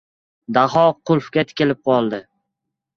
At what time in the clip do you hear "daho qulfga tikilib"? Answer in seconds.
0.57-1.85